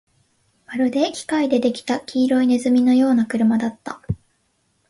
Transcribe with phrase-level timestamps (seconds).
[0.65, 4.01] まるで機械で出来た黄色い鼠のような車だった